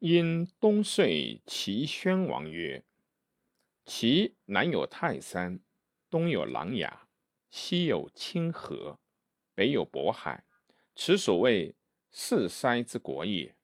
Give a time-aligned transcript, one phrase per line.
[0.00, 2.82] 因东遂齐宣王曰
[3.84, 5.60] ：“齐南有泰山，
[6.08, 6.90] 东有琅琊，
[7.50, 8.98] 西有清河，
[9.54, 10.46] 北有渤海，
[10.96, 11.74] 此所谓
[12.10, 13.54] 四塞之国也。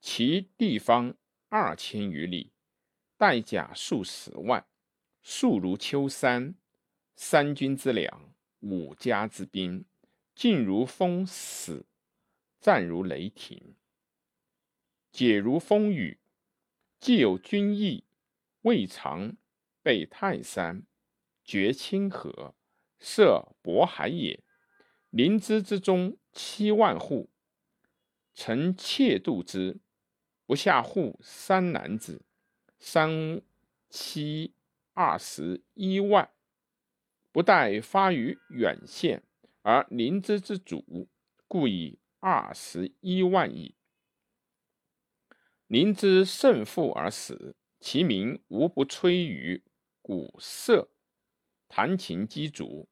[0.00, 1.14] 其地方
[1.48, 2.50] 二千余里，
[3.16, 4.66] 带甲数十万，
[5.22, 6.56] 数如丘山，
[7.14, 9.84] 三军之粮，五家之兵，
[10.34, 11.86] 进如风死，
[12.58, 13.76] 战如雷霆。”
[15.12, 16.18] 解如风雨，
[17.00, 18.04] 既有君意，
[18.62, 19.36] 未尝
[19.82, 20.86] 备泰山，
[21.44, 22.54] 绝清河，
[22.98, 24.42] 涉渤海也。
[25.10, 27.30] 临淄之中七万户，
[28.32, 29.80] 臣妾度之，
[30.46, 32.22] 不下户三男子，
[32.78, 33.42] 三
[33.88, 34.54] 七
[34.92, 36.30] 二十一万，
[37.32, 39.24] 不待发于远县，
[39.62, 41.08] 而临淄之主，
[41.48, 43.74] 故以二十一万矣。
[45.70, 49.62] 临之胜负而死，其名无不吹于
[50.02, 50.90] 鼓瑟、
[51.68, 52.88] 弹琴击竹、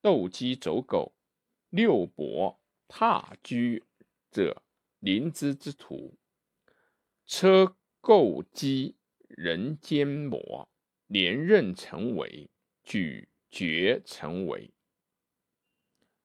[0.00, 1.12] 斗鸡走狗、
[1.68, 2.58] 六伯
[2.88, 3.82] 踏车
[4.30, 4.62] 者，
[4.98, 6.16] 临之之徒。
[7.26, 8.96] 车构机
[9.28, 10.70] 人间魔，
[11.08, 12.48] 连刃成为，
[12.82, 14.72] 举绝成为。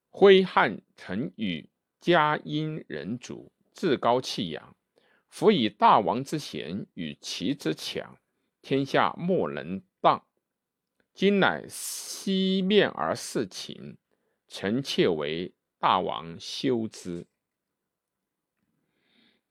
[0.10, 4.77] 挥汗成雨，嘉阴人主，自高气扬。
[5.38, 8.18] 夫以大王之贤与其之强，
[8.64, 10.26] 天下莫能当。
[11.14, 13.98] 今乃西面而事秦，
[14.48, 17.28] 臣妾为大王修之。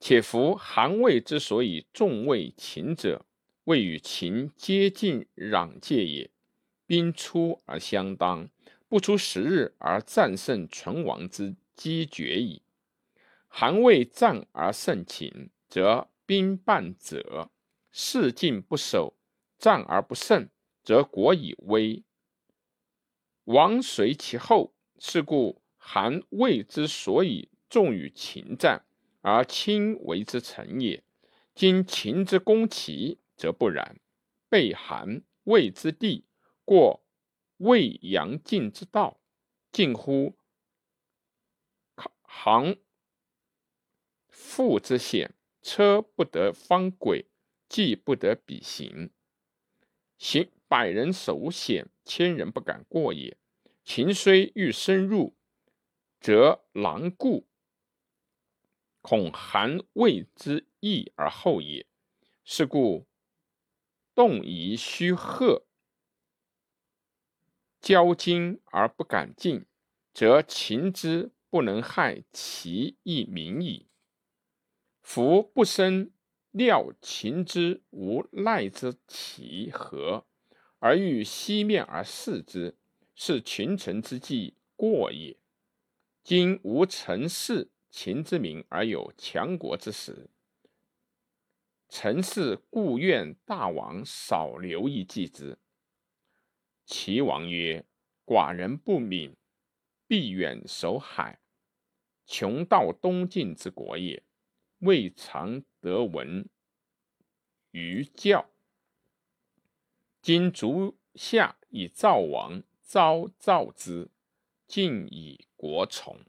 [0.00, 3.24] 且夫韩魏之所以重畏秦者，
[3.66, 6.28] 为与秦接近壤界也。
[6.88, 8.48] 兵出而相当，
[8.88, 12.62] 不出十日而战胜存亡之机决矣。
[13.46, 15.48] 韩魏战而胜秦。
[15.68, 17.50] 则兵半者，
[17.92, 19.16] 士尽不守，
[19.58, 20.48] 战而不胜，
[20.82, 22.04] 则国以危。
[23.44, 24.72] 王随其后。
[24.98, 28.86] 是故韩魏之所以重于秦战，
[29.20, 31.04] 而亲为之臣也。
[31.54, 34.00] 今秦之攻齐，则不然。
[34.48, 36.24] 备韩魏之地，
[36.64, 37.04] 过
[37.58, 39.20] 魏阳晋之道，
[39.70, 40.34] 近乎
[42.22, 42.78] 行
[44.30, 45.34] 父之险。
[45.66, 47.26] 车不得方轨，
[47.68, 49.10] 计不得比行。
[50.16, 53.36] 行百人守险，千人不敢过也。
[53.82, 55.36] 秦虽欲深入，
[56.20, 57.48] 则狼顾，
[59.00, 61.84] 恐韩魏之易而后也。
[62.44, 63.08] 是故
[64.14, 65.66] 动夷虚贺，
[67.80, 69.66] 交金而不敢进，
[70.14, 73.88] 则秦之不能害其一民矣。
[75.08, 76.10] 夫不生
[76.50, 80.26] 料秦之无赖之其何，
[80.80, 82.76] 而欲西面而视之，
[83.14, 85.36] 是群臣之计过也。
[86.24, 90.28] 今无臣事秦之名而有强国之实，
[91.88, 95.56] 臣是故愿大王少留一计之。
[96.84, 97.86] 齐王曰
[98.26, 99.36] ：“寡人不敏，
[100.08, 101.38] 必远守海，
[102.26, 104.20] 穷到东晋之国也。”
[104.78, 106.48] 未尝得闻
[107.70, 108.50] 于教，
[110.20, 114.10] 今足下以赵王，召赵之，
[114.66, 116.20] 尽以国从。